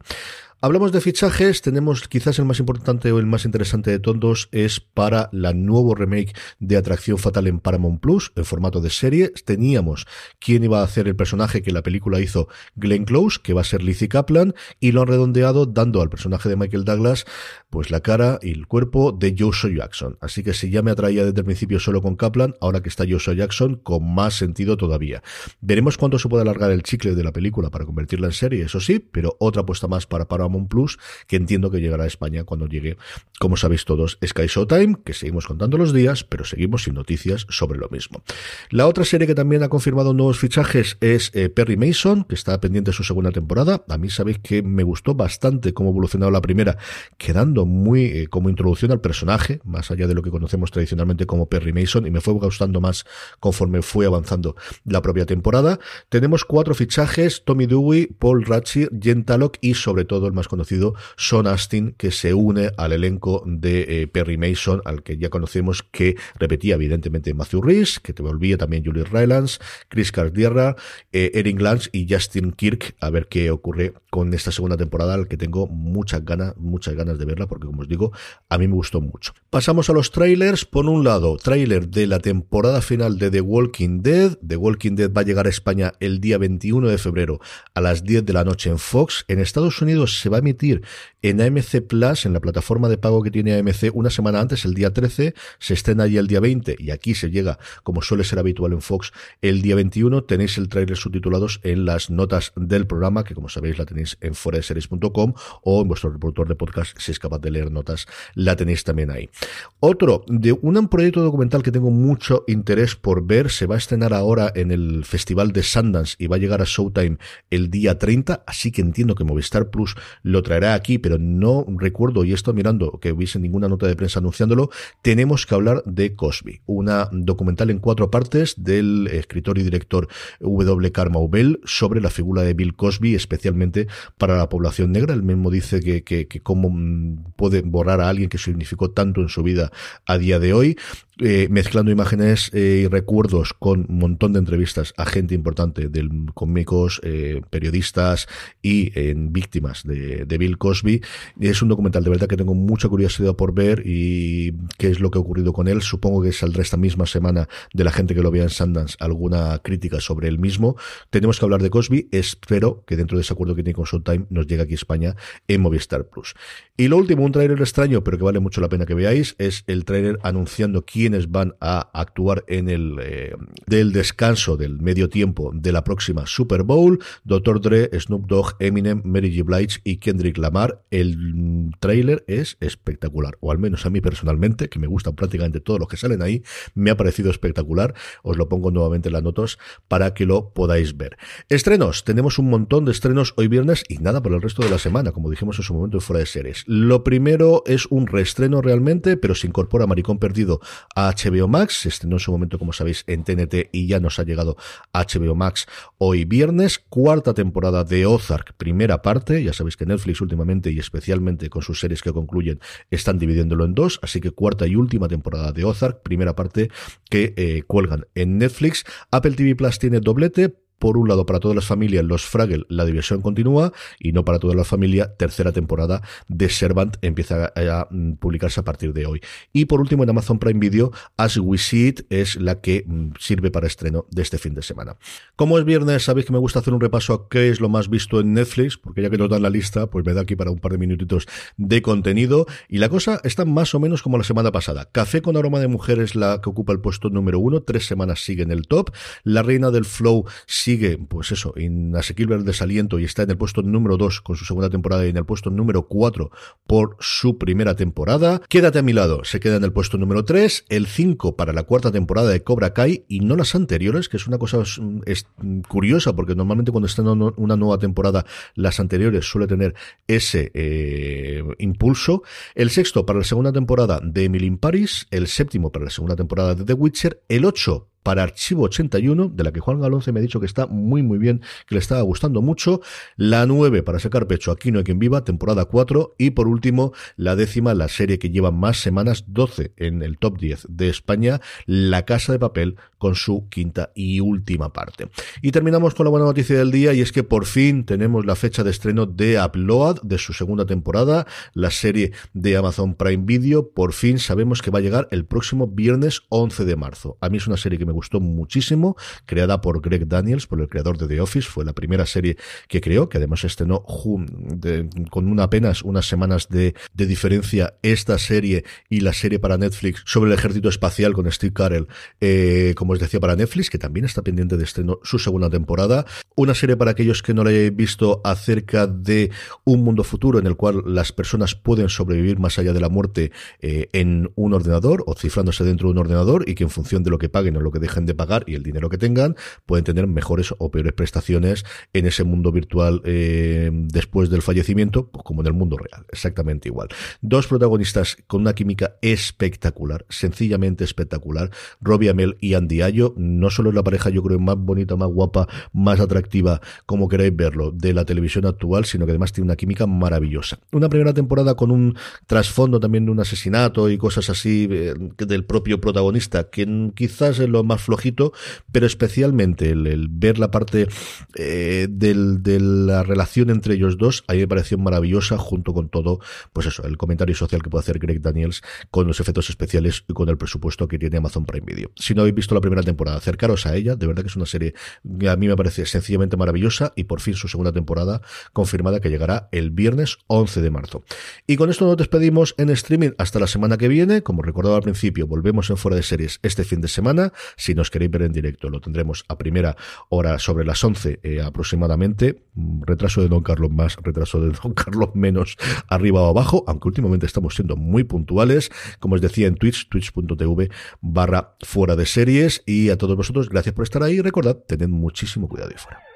Hablamos 0.65 0.93
de 0.93 1.01
fichajes, 1.01 1.61
tenemos 1.61 2.07
quizás 2.07 2.39
el 2.39 2.45
más 2.45 2.61
importante 2.61 3.11
o 3.11 3.19
el 3.19 3.27
más 3.27 3.45
interesante 3.45 3.91
de 3.91 3.99
todos 3.99 4.49
es 4.53 4.79
para 4.79 5.29
la 5.33 5.55
nuevo 5.55 5.97
remake 5.97 6.37
de 6.61 6.77
Atracción 6.77 7.19
Fatal 7.19 7.49
en 7.49 7.59
Paramount 7.59 8.01
Plus, 8.01 8.31
en 8.37 8.45
formato 8.45 8.81
de 8.81 8.91
serie. 8.91 9.31
Teníamos 9.45 10.07
quién 10.39 10.63
iba 10.63 10.79
a 10.79 10.85
hacer 10.85 11.09
el 11.09 11.17
personaje 11.17 11.63
que 11.63 11.73
la 11.73 11.83
película 11.83 12.21
hizo 12.21 12.47
Glenn 12.77 13.07
Close, 13.07 13.41
que 13.43 13.55
va 13.55 13.63
a 13.63 13.65
ser 13.65 13.83
Lizzie 13.83 14.09
Kaplan, 14.09 14.55
y 14.79 14.93
lo 14.93 15.01
han 15.01 15.09
redondeado 15.09 15.67
dando 15.67 16.01
al 16.01 16.11
personaje 16.11 16.49
de 16.49 16.55
Michael 16.55 16.85
Douglas 16.85 17.25
pues 17.69 17.91
la 17.91 18.01
cara 18.01 18.39
y 18.43 18.53
el 18.53 18.69
cuerpo 18.69 19.11
de 19.11 19.35
Joshua 19.37 19.71
Jackson. 19.75 20.17
Así 20.21 20.45
que 20.45 20.53
si 20.53 20.71
ya 20.71 20.83
me 20.83 20.93
atraía 20.93 21.25
desde 21.25 21.41
el 21.41 21.45
principio 21.45 21.81
solo 21.81 22.03
con 22.03 22.15
Kaplan, 22.15 22.55
ahora 22.61 22.83
que 22.83 22.91
está 22.91 23.05
Joshua 23.09 23.35
Jackson, 23.35 23.77
con 23.77 24.15
más 24.15 24.35
sentido 24.35 24.77
todavía. 24.77 25.25
Veremos 25.61 25.99
cuánto 25.99 26.21
se 26.21 26.29
puede 26.29 26.43
alargar 26.43 26.71
el 26.71 26.85
chicle 26.85 27.17
de 27.17 27.25
la 27.25 27.33
película 27.33 27.71
para 27.71 27.85
convertirla 27.85 28.29
en 28.29 28.33
serie, 28.33 28.65
eso 28.67 28.79
sí, 28.79 29.01
pero 29.01 29.37
otra 29.41 29.63
apuesta 29.63 29.89
más 29.89 30.07
para 30.07 30.29
Paramount 30.29 30.52
Plus, 30.69 30.99
que 31.27 31.37
entiendo 31.37 31.71
que 31.71 31.81
llegará 31.81 32.05
a 32.05 32.07
España 32.07 32.45
cuando 32.45 32.67
llegue, 32.67 32.97
como 33.39 33.57
sabéis 33.57 33.85
todos, 33.85 34.19
Sky 34.25 34.47
Showtime, 34.47 34.97
que 35.05 35.15
seguimos 35.15 35.47
contando 35.47 35.79
los 35.79 35.93
días, 35.93 36.25
pero 36.25 36.45
seguimos 36.45 36.85
sin 36.85 36.95
noticias 36.95 37.47
sobre 37.49 37.79
lo 37.79 37.89
mismo. 37.89 38.23
La 38.71 38.87
otra 38.87 39.05
serie 39.05 39.27
que 39.27 39.35
también 39.35 39.63
ha 39.63 39.69
confirmado 39.69 40.15
nuevos 40.15 40.39
fichajes 40.39 40.97
es 41.01 41.31
eh, 41.35 41.49
Perry 41.49 41.77
Mason, 41.77 42.25
que 42.25 42.35
está 42.35 42.61
pendiente 42.61 42.91
de 42.91 42.97
su 42.97 43.05
segunda 43.05 43.31
temporada. 43.31 43.85
A 43.89 43.99
mí 43.99 44.11
sabéis 44.11 44.39
que 44.39 44.63
me 44.63 44.83
gustó 44.83 45.15
bastante 45.15 45.73
cómo 45.73 45.91
ha 45.91 45.93
evolucionado 45.93 46.31
la 46.31 46.43
primera, 46.43 46.79
quedando 47.19 47.67
muy 47.67 48.05
eh, 48.05 48.27
como 48.29 48.49
introducción 48.49 48.93
al 48.93 49.01
personaje, 49.01 49.61
más 49.65 49.91
allá 49.91 50.07
de 50.07 50.15
lo 50.15 50.23
que 50.23 50.31
conocemos 50.31 50.71
tradicionalmente 50.71 51.27
como 51.27 51.47
Perry 51.47 51.73
Mason, 51.73 52.07
y 52.07 52.11
me 52.11 52.21
fue 52.21 52.35
gustando 52.35 52.81
más 52.81 53.05
conforme 53.41 53.83
fue 53.83 54.07
avanzando 54.07 54.57
la 54.85 55.03
propia 55.03 55.27
temporada. 55.27 55.79
Tenemos 56.09 56.45
cuatro 56.45 56.75
fichajes, 56.75 57.45
Tommy 57.45 57.67
Dewey, 57.67 58.07
Paul 58.07 58.45
Ratchie, 58.45 58.89
Jen 59.01 59.25
y 59.61 59.75
sobre 59.75 60.05
todo 60.05 60.27
el 60.27 60.33
conocido, 60.49 60.95
Son 61.17 61.47
Astin, 61.47 61.95
que 61.97 62.11
se 62.11 62.35
une 62.35 62.73
al 62.77 62.93
elenco 62.93 63.43
de 63.47 64.03
eh, 64.03 64.07
Perry 64.07 64.37
Mason, 64.37 64.83
al 64.85 65.03
que 65.03 65.19
ya 65.19 65.31
conocemos 65.31 65.83
que 65.83 66.17
repetía 66.39 66.75
evidentemente 66.75 67.35
Matthew 67.35 67.63
Rhys, 67.63 68.01
que 68.01 68.13
te 68.13 68.23
volvía 68.23 68.57
también 68.57 68.85
Julie 68.85 69.05
Rylance, 69.05 69.59
Chris 69.89 70.13
Cardierra, 70.13 70.77
eh, 71.13 71.31
Erin 71.35 71.57
Glantz 71.57 71.89
y 71.93 72.07
Justin 72.13 72.53
Kirk, 72.53 72.95
a 73.01 73.11
ver 73.11 73.29
qué 73.29 73.51
ocurre 73.51 73.95
con 74.11 74.33
esta 74.35 74.53
segunda 74.53 74.77
temporada, 74.77 75.15
al 75.15 75.29
que 75.29 75.37
tengo 75.37 75.67
muchas 75.67 76.25
ganas, 76.25 76.57
muchas 76.57 76.95
ganas 76.95 77.19
de 77.19 77.25
verla, 77.25 77.47
porque 77.47 77.67
como 77.67 77.83
os 77.83 77.89
digo, 77.89 78.13
a 78.49 78.59
mí 78.59 78.69
me 78.69 78.75
gustó 78.75 79.01
mucho. 79.01 79.33
Pasamos 79.51 79.89
a 79.91 79.93
los 79.93 80.11
trailers. 80.11 80.65
Por 80.65 80.87
un 80.87 81.05
lado, 81.05 81.37
trailer 81.37 81.89
de 81.89 82.07
la 82.07 82.19
temporada 82.19 82.81
final 82.81 83.19
de 83.19 83.31
The 83.31 83.41
Walking 83.41 84.03
Dead. 84.03 84.39
The 84.47 84.57
Walking 84.57 84.97
Dead 84.97 85.13
va 85.13 85.23
a 85.23 85.25
llegar 85.25 85.47
a 85.47 85.51
España 85.51 85.93
el 86.01 86.21
día 86.21 86.39
21 86.39 86.89
de 86.89 86.99
febrero 86.99 87.41
a 87.75 87.81
las 87.81 88.05
10 88.05 88.25
de 88.25 88.33
la 88.33 88.45
noche 88.45 88.71
en 88.71 88.79
Fox. 88.79 89.25
En 89.29 89.39
Estados 89.39 89.81
Unidos 89.83 90.21
se 90.21 90.29
va 90.33 90.39
a 90.39 90.41
emitir 90.41 90.83
en 91.23 91.41
AMC 91.41 91.87
Plus, 91.87 92.27
en 92.27 92.33
la 92.33 92.41
plataforma 92.41 92.89
de 92.89 92.99
pago 92.99 93.23
que 93.23 93.31
tiene 93.31 93.55
AMC, 93.55 93.95
una 93.95 94.11
semana 94.11 94.41
antes, 94.41 94.65
el 94.65 94.75
día 94.75 94.93
13, 94.93 95.35
se 95.59 95.75
estrena 95.75 96.05
allí 96.05 96.17
el 96.17 96.27
día 96.27 96.41
20 96.41 96.77
y 96.79 96.91
aquí 96.91 97.15
se 97.15 97.31
llega, 97.31 97.59
como 97.85 98.03
suele 98.03 98.25
ser 98.25 98.41
habitual 98.41 98.73
en 98.73 98.83
Fox, 98.83 99.13
el 99.41 99.63
día 99.63 99.77
21. 99.77 100.25
Tenéis 100.25 100.59
el 100.59 100.69
trailer 100.69 100.97
subtitulados 100.97 101.61
en 101.63 101.85
las 101.85 102.11
notas 102.11 102.53
del 102.57 102.87
programa, 102.87 103.23
que 103.23 103.35
como 103.35 103.49
sabéis 103.49 103.79
la 103.79 103.87
tenéis 103.87 104.19
en 104.21 104.35
foreseries.com 104.35 105.35
o 105.63 105.83
en 105.83 105.89
vuestro 105.89 106.11
reproductor 106.11 106.49
de 106.49 106.57
podcast, 106.57 106.99
si 106.99 107.13
es 107.13 107.19
capaz 107.19 107.39
de 107.39 107.51
leer 107.51 107.71
notas, 107.71 108.07
la 108.35 108.57
tenéis 108.57 108.83
también 108.83 109.11
ahí. 109.11 109.31
Otro, 109.79 110.25
de 110.27 110.53
un 110.53 110.89
proyecto 110.89 111.21
documental 111.23 111.63
que 111.63 111.71
tengo 111.71 111.91
mucho 111.91 112.45
interés 112.47 112.97
por 112.97 113.25
ver, 113.25 113.51
se 113.51 113.67
va 113.67 113.77
a 113.77 113.79
estrenar 113.79 114.13
ahora 114.13 114.51
en 114.55 114.71
el 114.71 115.05
Festival 115.05 115.53
de 115.53 115.63
Sundance 115.63 116.17
y 116.19 116.27
va 116.27 116.37
a 116.37 116.39
llegar 116.39 116.63
a 116.63 116.65
Showtime 116.65 117.19
el 117.51 117.71
día 117.71 117.99
30, 117.99 118.43
así 118.47 118.73
que 118.73 118.81
entiendo 118.81 119.15
que 119.15 119.25
Movistar 119.25 119.71
Plus 119.71 119.97
lo 120.23 120.43
traerá 120.43 120.75
aquí, 120.75 120.99
pero 120.99 121.19
no 121.19 121.65
recuerdo, 121.69 122.25
y 122.25 122.33
esto 122.33 122.53
mirando 122.53 122.99
que 123.01 123.13
hubiese 123.13 123.39
ninguna 123.39 123.69
nota 123.69 123.87
de 123.87 123.97
prensa 123.97 124.21
anunciándolo, 124.21 124.71
tenemos 125.03 125.47
que 125.47 125.55
hablar 125.55 125.83
de 125.85 126.15
Cosby, 126.15 126.61
una 126.67 127.09
documental 127.13 127.71
en 127.71 127.79
cuatro 127.79 128.11
partes 128.11 128.55
del 128.63 129.09
escritor 129.09 129.59
y 129.59 129.63
director 129.63 130.09
W. 130.41 130.93
Carmaubel 130.93 131.61
sobre 131.65 132.01
la 132.01 132.11
figura 132.11 132.43
de 132.43 132.55
Bill 132.55 132.75
Cosby, 132.75 133.15
especialmente 133.15 133.89
para 134.19 134.37
la 134.37 134.49
población 134.49 134.93
negra. 134.93 135.15
Él 135.15 135.23
mismo 135.23 135.51
dice 135.51 135.81
que, 135.81 136.03
que, 136.03 136.27
que 136.29 136.41
cómo 136.41 136.71
mm, 136.71 137.33
puede 137.37 137.63
borrar 137.63 138.01
a 138.01 138.09
alguien 138.09 138.29
que 138.29 138.39
significó 138.39 138.91
tanto 138.91 139.21
en 139.21 139.29
su 139.29 139.43
vida 139.43 139.73
a 140.07 140.19
día 140.19 140.39
de 140.39 140.53
hoy. 140.53 140.77
Eh, 141.19 141.49
mezclando 141.51 141.91
imágenes 141.91 142.51
eh, 142.55 142.85
y 142.85 142.89
recuerdos 142.89 143.53
con 143.53 143.85
un 143.87 143.99
montón 143.99 144.33
de 144.33 144.39
entrevistas 144.39 144.95
a 144.97 145.05
gente 145.05 145.35
importante, 145.35 145.91
del 145.91 146.09
cómicos, 146.33 147.03
eh, 147.05 147.43
periodistas 147.51 148.29
y 148.63 148.91
víctimas 149.15 149.83
de, 149.85 150.25
Bill 150.39 150.57
Cosby. 150.57 151.03
Es 151.39 151.61
un 151.61 151.69
documental 151.69 152.03
de 152.03 152.09
verdad 152.09 152.29
que 152.29 152.39
tengo 152.39 152.55
mucha 152.55 152.89
curiosidad 152.89 153.37
por 153.37 153.53
ver 153.53 153.83
y 153.85 154.53
qué 154.79 154.89
es 154.89 155.01
lo 155.01 155.11
que 155.11 155.19
ha 155.19 155.21
ocurrido 155.21 155.53
con 155.53 155.69
él. 155.69 155.83
Supongo 155.83 156.23
que 156.23 156.33
saldrá 156.33 156.63
esta 156.63 156.79
misma 156.79 157.05
semana 157.05 157.47
de 157.75 157.85
la 157.85 157.93
gente 157.93 158.15
que 158.15 158.23
lo 158.23 158.31
vea 158.31 158.45
en 158.45 158.51
Sundance 158.51 158.97
alguna 158.99 159.59
crítica 159.59 160.01
sobre 160.01 160.29
él 160.29 160.39
mismo. 160.39 160.77
Tenemos 161.11 161.39
que 161.39 161.45
hablar 161.45 161.63
de 161.63 161.69
Cosby. 161.69 162.09
Espero 162.11 162.85
que 162.87 162.97
dentro 162.97 163.19
de 163.19 163.23
ese 163.23 163.35
acuerdo 163.35 163.55
que 163.55 163.63
tiene 163.63 163.75
con 163.75 163.85
Showtime 163.85 164.27
nos 164.31 164.47
llegue 164.47 164.63
aquí 164.63 164.75
España 164.75 165.15
en 165.47 165.61
Movistar 165.61 166.09
Plus. 166.09 166.35
Y 166.75 166.89
lo 166.89 166.97
último, 166.97 167.23
un 167.23 167.33
tráiler 167.33 167.61
extraño, 167.61 168.03
pero 168.03 168.17
que 168.17 168.25
vale 168.25 168.41
mucho 168.41 168.63
la 168.63 168.71
pena 168.71 168.87
que 168.87 168.95
veáis, 168.95 169.37
es 169.39 169.63
el 169.67 169.85
tráiler 169.85 170.19
anunciando 170.23 170.87
quién 170.87 171.02
quienes 171.03 171.33
van 171.33 171.57
a 171.61 171.91
actuar 172.01 172.45
en 172.47 172.69
el 172.69 172.97
eh, 173.03 173.35
del 173.67 173.91
descanso 173.93 174.57
del 174.57 174.79
medio 174.79 175.09
tiempo 175.09 175.51
de 175.53 175.73
la 175.73 175.83
próxima 175.83 176.29
Super 176.29 176.63
Bowl. 176.63 177.01
Dr. 177.25 177.61
Dre, 177.61 177.91
Snoop 177.99 178.29
Dogg, 178.29 178.55
Eminem, 178.61 179.03
Mary 179.05 179.37
J. 179.37 179.43
Blige 179.45 179.81
y 179.83 179.97
Kendrick 179.97 180.39
Lamar. 180.39 180.85
El 180.93 181.73
trailer 181.81 182.23
es 182.29 182.57
espectacular, 182.61 183.37
o 183.41 183.51
al 183.51 183.59
menos 183.59 183.85
a 183.85 183.91
mí 183.91 184.01
personalmente, 184.01 184.69
que 184.69 184.79
me 184.79 184.87
gustan 184.87 185.17
prácticamente 185.17 185.59
todos 185.59 185.81
los 185.81 185.89
que 185.89 185.97
salen 185.97 186.23
ahí, 186.23 186.45
me 186.77 186.93
ha 186.93 186.97
parecido 186.97 187.33
espectacular. 187.33 187.97
Os 188.23 188.37
lo 188.37 188.49
pongo 188.49 188.71
nuevamente 188.71 189.09
en 189.09 189.15
las 189.15 189.25
notas 189.25 189.59
para 189.89 190.15
que 190.15 190.25
lo 190.25 190.51
podáis 190.51 190.97
ver. 190.97 191.17
Estrenos, 191.49 192.05
tenemos 192.05 192.39
un 192.39 192.49
montón 192.49 192.85
de 192.85 192.93
estrenos 192.93 193.35
hoy 193.37 193.49
viernes 193.49 193.83
y 193.89 193.99
nada 193.99 194.23
por 194.23 194.35
el 194.35 194.41
resto 194.41 194.63
de 194.63 194.71
la 194.71 194.79
semana, 194.79 195.11
como 195.11 195.31
dijimos 195.31 195.59
en 195.59 195.65
su 195.65 195.75
momento 195.75 195.99
fuera 195.99 196.21
de 196.21 196.27
series. 196.27 196.63
Lo 196.69 197.03
primero 197.03 197.65
es 197.67 197.87
un 197.87 198.07
reestreno 198.07 198.63
realmente, 198.63 199.17
pero 199.17 199.35
se 199.35 199.49
incorpora 199.49 199.89
Maricón 199.89 200.21
Perdido 200.21 200.61
HBO 200.95 201.49
Max. 201.49 201.81
Se 201.83 201.89
estrenó 201.89 202.17
en 202.17 202.21
su 202.21 202.33
momento, 202.33 202.59
como 202.59 202.73
sabéis, 202.73 203.05
en 203.07 203.25
TNT 203.25 203.69
y 203.73 203.87
ya 203.87 204.01
nos 204.01 204.19
ha 204.19 204.25
llegado 204.25 204.57
HBO 204.93 205.35
Max 205.35 205.67
hoy 205.99 206.25
viernes. 206.25 206.79
Cuarta 206.79 207.35
temporada 207.35 207.85
de 207.85 208.07
Ozark, 208.07 208.55
primera 208.57 209.03
parte. 209.03 209.43
Ya 209.43 209.53
sabéis 209.53 209.77
que 209.77 209.87
Netflix 209.87 210.21
últimamente 210.21 210.71
y 210.71 210.79
especialmente 210.79 211.51
con 211.51 211.63
sus 211.63 211.81
series 211.81 212.03
que 212.03 212.13
concluyen 212.13 212.61
están 212.91 213.19
dividiéndolo 213.19 213.65
en 213.65 213.75
dos. 213.75 213.99
Así 214.03 214.21
que 214.21 214.31
cuarta 214.31 214.67
y 214.67 214.77
última 214.77 215.09
temporada 215.09 215.53
de 215.53 215.65
Ozark, 215.65 216.03
primera 216.03 216.35
parte 216.35 216.71
que 217.11 217.35
eh, 217.37 217.63
cuelgan 217.67 218.07
en 218.15 218.39
Netflix. 218.39 218.85
Apple 219.11 219.33
TV 219.33 219.55
Plus 219.57 219.79
tiene 219.79 220.01
doblete 220.01 220.62
por 220.83 220.99
un 220.99 221.07
lado, 221.07 221.25
para 221.27 221.39
todas 221.39 221.55
las 221.55 221.65
familias, 221.65 222.05
los 222.05 222.25
Fraggle, 222.25 222.65
la 222.69 222.85
diversión 222.85 223.21
continúa, 223.21 223.73
y 224.01 224.11
no 224.11 224.25
para 224.25 224.41
toda 224.41 224.57
la 224.57 224.65
familia, 224.65 225.15
tercera 225.15 225.53
temporada 225.53 226.03
de 226.27 226.49
Servant 226.49 226.97
empieza 227.03 227.53
a, 227.55 227.87
mm, 227.89 228.15
publicarse 228.15 228.59
a 228.59 228.65
partir 228.65 228.93
de 228.93 229.07
hoy. 229.07 229.21
Y 229.53 229.67
por 229.67 229.81
último, 229.81 230.03
en 230.03 230.11
Amazon 230.11 230.41
Prime 230.41 230.59
Video, 230.59 230.91
As 231.17 231.37
We 231.37 231.57
See 231.59 231.87
It 231.87 232.01
es 232.11 232.35
la 232.35 232.61
que 232.61 232.83
mm, 232.85 233.11
sirve 233.21 233.53
para 233.53 233.69
estreno 233.69 234.07
de 234.11 234.23
este 234.23 234.39
fin 234.39 234.55
de 234.55 234.63
semana. 234.63 234.97
Como 235.37 235.57
es 235.57 235.65
viernes, 235.65 236.03
sabéis 236.03 236.27
que 236.27 236.33
me 236.33 236.41
gusta 236.41 236.59
hacer 236.59 236.75
un 236.75 236.81
repaso 236.81 237.15
a 237.15 237.29
qué 237.29 237.49
es 237.49 237.61
lo 237.61 237.69
más 237.69 237.89
visto 237.89 238.19
en 238.19 238.33
Netflix, 238.33 238.77
porque 238.77 239.03
ya 239.03 239.11
que 239.11 239.19
nos 239.19 239.31
dan 239.31 239.43
la 239.43 239.51
lista, 239.51 239.87
pues 239.87 240.05
me 240.05 240.15
da 240.15 240.23
aquí 240.23 240.35
para 240.35 240.51
un 240.51 240.59
par 240.59 240.73
de 240.73 240.79
minutitos 240.79 241.29
de 241.59 241.81
contenido. 241.81 242.47
Y 242.69 242.79
la 242.79 242.89
cosa 242.89 243.21
está 243.23 243.45
más 243.45 243.73
o 243.77 243.79
menos 243.79 244.03
como 244.03 244.19
la 244.19 244.25
semana 244.25 244.51
pasada. 244.51 244.89
Café 244.91 245.23
con 245.23 245.37
aroma 245.37 245.61
de 245.61 245.69
mujer 245.69 246.01
es 246.01 246.17
la 246.17 246.41
que 246.43 246.51
ocupa 246.51 246.73
el 246.73 246.81
puesto 246.81 247.09
número 247.09 247.39
uno, 247.39 247.63
tres 247.63 247.87
semanas 247.87 248.25
sigue 248.25 248.43
en 248.43 248.51
el 248.51 248.67
top. 248.67 248.91
La 249.23 249.45
reina 249.45 249.71
del 249.71 249.85
flow 249.85 250.25
sigue, 250.47 250.72
pues 251.09 251.33
eso, 251.33 251.55
inasequible 251.57 252.37
el 252.37 252.45
desaliento 252.45 252.99
y 252.99 253.05
está 253.05 253.23
en 253.23 253.31
el 253.31 253.39
puesto 253.39 253.63
número 253.63 253.97
dos 253.97 254.21
con 254.21 254.37
su 254.37 254.45
segunda 254.45 254.71
temporada 254.71 255.07
y 255.07 255.11
en 255.11 255.17
el 255.17 255.25
puesto 255.25 255.51
número 255.51 255.87
cuatro 255.89 256.31
por 256.67 256.97
su 257.01 257.39
primera 257.39 257.75
temporada. 257.77 258.41
Quédate 258.49 258.79
a 258.79 258.83
mi 258.83 258.93
lado, 258.93 259.25
se 259.25 259.41
queda 259.41 259.57
en 259.57 259.65
el 259.65 259.73
puesto 259.73 259.99
número 259.99 260.25
tres, 260.25 260.65
el 260.69 260.87
cinco 260.87 261.37
para 261.37 261.53
la 261.53 261.65
cuarta 261.65 261.91
temporada 261.91 262.31
de 262.31 262.43
Cobra 262.43 262.73
Kai 262.73 263.05
y 263.09 263.21
no 263.21 263.37
las 263.37 263.55
anteriores, 263.55 264.09
que 264.09 264.17
es 264.17 264.27
una 264.27 264.39
cosa 264.39 264.63
es, 265.07 265.27
curiosa 265.69 266.15
porque 266.15 266.35
normalmente 266.35 266.73
cuando 266.73 266.87
está 266.87 267.03
en 267.03 267.33
una 267.37 267.57
nueva 267.57 267.79
temporada 267.79 268.25
las 268.55 268.81
anteriores 268.81 269.25
suele 269.25 269.47
tener 269.47 269.75
ese 270.07 270.51
eh, 270.55 271.43
impulso. 271.59 272.23
El 272.55 272.71
sexto 272.71 273.07
para 273.07 273.21
la 273.21 273.25
segunda 273.25 273.53
temporada 273.53 274.01
de 274.03 274.25
Emily 274.25 274.47
in 274.47 274.59
Paris, 274.59 275.07
el 275.11 275.27
séptimo 275.27 275.71
para 275.71 275.87
la 275.87 275.91
segunda 275.91 276.17
temporada 276.17 276.55
de 276.55 276.65
The 276.65 276.75
Witcher, 276.75 277.23
el 277.29 277.45
ocho 277.45 277.92
para 278.03 278.23
Archivo 278.23 278.65
81, 278.65 279.29
de 279.29 279.45
la 279.45 279.53
que 279.53 279.61
Juan 279.61 279.81
Galonce 279.81 280.13
me 280.13 280.21
ha 280.21 280.23
dicho 280.23 280.41
que 280.41 280.47
está 280.47 280.67
muy 280.67 281.03
muy 281.03 281.19
bien, 281.19 281.41
que 281.67 281.75
le 281.75 281.81
estaba 281.81 282.03
gustando 282.03 282.43
mucho. 282.43 282.81
La 283.17 283.47
9 283.47 283.83
para 283.83 283.99
sacar 283.99 284.27
pecho, 284.27 284.53
Aquí 284.53 284.71
no 284.71 284.79
hay 284.79 284.85
quien 284.85 284.99
viva, 284.99 285.25
temporada 285.25 285.65
4. 285.65 286.15
Y 286.19 286.31
por 286.31 286.49
último, 286.49 286.93
la 287.17 287.37
décima, 287.37 287.75
la 287.75 287.89
serie 287.89 288.19
que 288.19 288.31
lleva 288.31 288.51
más 288.51 288.81
semanas, 288.81 289.25
12 289.29 289.73
en 289.77 290.03
el 290.03 290.19
top 290.19 290.39
10 290.39 290.67
de 290.69 290.89
España, 290.89 291.41
La 291.67 292.05
Casa 292.05 292.33
de 292.33 292.39
Papel, 292.39 292.77
con 292.99 293.15
su 293.15 293.49
quinta 293.49 293.91
y 293.95 294.21
última 294.21 294.73
parte. 294.73 295.09
Y 295.41 295.51
terminamos 295.51 295.95
con 295.95 296.05
la 296.05 296.11
buena 296.11 296.27
noticia 296.27 296.57
del 296.57 296.71
día, 296.71 296.93
y 296.93 297.01
es 297.01 297.13
que 297.13 297.25
por 297.25 297.47
fin 297.47 297.85
tenemos 297.85 298.25
la 298.27 298.37
fecha 298.37 298.63
de 298.63 298.71
estreno 298.71 299.07
de 299.07 299.43
Upload, 299.43 300.03
de 300.03 300.19
su 300.19 300.33
segunda 300.33 300.67
temporada, 300.67 301.27
la 301.55 301.71
serie 301.71 302.13
de 302.33 302.57
Amazon 302.57 302.95
Prime 302.95 303.25
Video. 303.25 303.71
Por 303.71 303.93
fin 303.93 304.19
sabemos 304.19 304.63
que 304.63 304.71
va 304.71 304.79
a 304.79 304.83
llegar 304.83 305.09
el 305.11 305.25
próximo 305.25 305.67
viernes 305.67 306.23
11 306.29 306.65
de 306.65 306.77
marzo. 306.77 307.17
A 307.21 307.29
mí 307.29 307.39
es 307.39 307.47
una 307.47 307.57
serie 307.57 307.79
que 307.79 307.87
me 307.87 307.92
gustó 307.93 308.21
muchísimo, 308.21 308.97
creada 309.27 309.61
por 309.61 309.81
Greg 309.81 310.09
Daniels, 310.09 310.47
por 310.47 310.61
el 310.61 310.69
creador 310.69 310.99
de 310.99 311.07
The 311.07 311.21
Office, 311.21 311.49
fue 311.49 311.65
la 311.65 311.73
primera 311.73 312.07
serie 312.07 312.37
que 312.69 312.81
creó, 312.81 313.09
que 313.09 313.19
además 313.19 313.45
estrenó 313.45 313.85
con 313.85 315.29
una 315.29 315.45
apenas 315.45 315.83
unas 315.83 316.07
semanas 316.07 316.49
de, 316.49 316.75
diferencia 316.95 317.75
esta 317.83 318.17
serie 318.17 318.65
y 318.89 319.01
la 319.01 319.13
serie 319.13 319.39
para 319.39 319.59
Netflix 319.59 320.03
sobre 320.07 320.31
el 320.31 320.39
ejército 320.39 320.69
espacial 320.69 321.13
con 321.13 321.31
Steve 321.31 321.53
Carell, 321.53 321.89
eh, 322.21 322.75
como 322.77 322.93
os 322.93 323.01
decía, 323.01 323.21
para 323.21 323.37
Netflix, 323.37 323.71
que 323.71 323.79
también 323.79 324.07
está 324.07 324.23
pendiente 324.23 324.57
de 324.57 324.65
estreno 324.65 324.99
su 325.03 325.19
segunda 325.19 325.51
temporada. 325.51 326.07
Una 326.37 326.55
serie 326.55 326.77
para 326.77 326.93
aquellos 326.93 327.23
que 327.23 327.35
no 327.35 327.45
la 327.45 327.51
hayan 327.51 327.77
visto 327.77 328.21
acerca 328.25 328.87
de 328.87 329.31
un 329.65 329.83
mundo 329.83 330.05
futuro 330.05 330.39
en 330.39 330.47
el 330.47 330.57
cual 330.57 330.83
las 330.87 331.13
personas 331.13 331.55
pueden 331.55 331.89
sobrevivir 331.89 332.39
más 332.39 332.59
allá 332.59 332.73
de 332.73 332.81
la 332.81 332.89
muerte 332.89 333.33
eh, 333.61 333.89
en 333.93 334.31
un 334.37 334.55
ordenador 334.55 335.05
o 335.07 335.15
cifrándose 335.15 335.65
dentro 335.65 335.89
de 335.89 335.93
un 335.93 335.99
ordenador 335.99 336.49
y 336.49 336.55
que 336.55 336.65
en 336.65 336.71
función 336.71 337.03
de 337.03 337.11
lo 337.11 337.19
que 337.19 337.29
paguen 337.29 337.57
o 337.57 337.61
lo 337.61 337.71
que 337.71 337.79
dejen 337.83 338.07
de 338.07 338.15
pagar 338.15 338.45
y 338.47 338.55
el 338.55 338.63
dinero 338.63 338.89
que 338.89 338.97
tengan, 338.97 339.37
pueden 339.67 339.85
tener 339.85 340.07
mejores 340.07 340.55
o 340.57 340.71
peores 340.71 340.95
prestaciones 340.95 341.65
en 341.93 342.07
ese 342.07 342.25
mundo 342.25 342.53
virtual 342.53 343.03
eh, 343.05 343.71
después 343.73 344.31
del 344.31 344.41
fallecimiento, 344.41 345.09
pues 345.09 345.25
como 345.25 345.43
en 345.43 345.49
el 345.49 345.53
mundo 345.53 345.77
real, 345.77 346.07
exactamente 346.11 346.69
igual. 346.69 346.89
Dos 347.21 347.47
protagonistas 347.47 348.17
con 348.27 348.41
una 348.41 348.55
química 348.55 348.97
espectacular, 349.03 350.07
sencillamente 350.09 350.85
espectacular, 350.85 351.51
Robbie 351.81 352.11
Amell 352.11 352.37
y 352.41 352.55
Andy 352.55 352.83
Ayo, 352.83 353.15
no 353.17 353.51
solo 353.51 353.71
es 353.71 353.75
la 353.75 353.83
pareja 353.83 354.11
yo 354.11 354.23
creo 354.23 354.39
más 354.39 354.57
bonita, 354.57 354.97
más 354.97 355.09
guapa, 355.09 355.49
más 355.73 356.01
atractiva, 356.01 356.61
como 356.87 357.09
queráis 357.09 357.35
verlo, 357.35 357.73
de 357.73 357.93
la 357.93 358.05
televisión 358.05 358.47
actual, 358.47 358.85
sino 358.85 359.05
que 359.05 359.13
además 359.13 359.33
tiene 359.33 359.47
una 359.47 359.57
química 359.57 359.87
maravillosa. 359.87 360.59
Una 360.73 360.89
primera 360.89 361.13
temporada 361.13 361.55
con 361.55 361.71
un 361.71 361.97
trasfondo 362.27 362.81
también 362.81 363.07
de 363.07 363.13
un 363.13 363.21
asesinato 363.21 363.91
y 363.91 363.99
cosas 363.99 364.31
así 364.31 364.69
eh, 364.71 364.95
del 365.17 365.45
propio 365.45 365.81
protagonista, 365.81 366.51
que 366.51 366.93
quizás 366.95 367.39
es 367.39 367.49
lo 367.49 367.65
más 367.65 367.72
flojito, 367.79 368.33
pero 368.71 368.87
especialmente 368.87 369.71
el, 369.71 370.09
ver 370.11 370.39
la 370.39 370.51
parte 370.51 370.89
eh, 371.35 371.87
de 371.91 372.61
la 372.61 373.03
relación 373.03 373.51
entre 373.51 373.75
ellos 373.75 373.99
dos, 373.99 374.25
a 374.27 374.35
mí 374.35 374.41
me 374.41 374.49
pareció 374.49 374.79
maravillosa, 374.79 375.39
junto 375.39 375.73
con 375.73 375.89
todo, 375.89 376.21
pues 376.53 376.67
eso, 376.67 376.85
el 376.85 376.97
comentario 376.97 377.35
social 377.35 377.63
que 377.63 377.71
puede 377.71 377.83
hacer 377.83 377.99
Greg 377.99 378.21
Daniels 378.21 378.63
con 378.91 379.07
los 379.07 379.21
efectos 379.21 379.51
especiales 379.51 380.05
y 380.09 380.13
con 380.13 380.29
el 380.29 380.37
presupuesto 380.37 380.89
que 380.89 380.99
tiene 380.99 381.19
Amazon 381.19 381.45
Prime 381.47 381.67
Video. 381.67 381.91
Si 381.97 382.15
no 382.15 382.23
habéis 382.23 382.35
visto 382.35 382.55
la 382.55 382.61
primera 382.61 382.83
temporada, 382.83 383.17
acercaros 383.17 383.67
a 383.67 383.77
ella, 383.77 383.97
de 383.97 384.07
verdad 384.07 384.23
que 384.23 384.29
es 384.29 384.37
una 384.37 384.47
serie 384.47 384.75
que 385.19 385.29
a 385.29 385.37
mí 385.37 385.49
me 385.49 385.57
parece 385.57 385.87
sencillamente 385.87 386.37
maravillosa 386.37 386.93
y 386.97 387.05
por 387.05 387.21
fin 387.21 387.35
su 387.35 387.49
segunda 387.49 387.73
temporada 387.73 388.23
confirmada 388.53 389.01
que 389.01 389.11
llegará 389.11 389.49
el 389.53 389.71
viernes 389.71 390.19
11 390.27 390.61
de 390.61 390.71
marzo. 390.71 391.05
Y 391.47 391.57
con 391.57 391.71
esto 391.71 391.87
nos 391.87 391.97
despedimos 391.97 392.55
en 392.59 392.71
streaming 392.71 393.11
hasta 393.19 393.39
la 393.39 393.47
semana 393.47 393.77
que 393.77 393.89
viene, 393.89 394.23
como 394.23 394.43
recordaba 394.43 394.77
al 394.77 394.83
principio, 394.83 395.27
volvemos 395.27 395.71
en 395.71 395.77
fuera 395.77 395.97
de 395.97 396.03
series 396.03 396.41
este 396.43 396.65
fin 396.65 396.81
de 396.81 396.89
semana. 396.89 397.33
Si 397.63 397.77
nos 397.77 397.91
queréis 397.91 398.11
ver 398.11 398.23
en 398.23 398.33
directo, 398.33 398.69
lo 398.69 398.81
tendremos 398.81 399.25
a 399.29 399.39
primera 399.39 399.77
hora 400.09 400.41
sobre 400.41 400.65
las 400.65 400.83
11 400.83 401.21
eh, 401.23 401.41
aproximadamente. 401.41 402.43
Mm, 402.55 402.83
retraso 402.83 403.23
de 403.23 403.29
Don 403.29 403.45
Carlos 403.45 403.71
más, 403.71 403.97
retraso 404.03 404.41
de 404.41 404.51
Don 404.63 404.75
Carlos 404.75 405.11
menos, 405.15 405.57
arriba 405.87 406.23
o 406.23 406.31
abajo, 406.31 406.65
aunque 406.67 406.89
últimamente 406.89 407.25
estamos 407.25 407.55
siendo 407.55 407.77
muy 407.77 408.03
puntuales. 408.03 408.73
Como 408.99 409.15
os 409.15 409.21
decía 409.21 409.47
en 409.47 409.55
Twitch, 409.55 409.89
twitch.tv 409.89 410.71
barra 411.01 411.55
fuera 411.61 411.95
de 411.95 412.05
series. 412.05 412.65
Y 412.67 412.91
a 412.91 412.99
todos 412.99 413.17
vosotros, 413.17 413.49
gracias 413.49 413.77
por 413.77 413.85
estar 413.85 414.03
ahí. 414.03 414.21
Recordad, 414.21 414.57
tened 414.57 414.89
muchísimo 414.89 415.49
cuidado 415.49 415.71
y 415.71 415.79
fuera. 415.79 416.12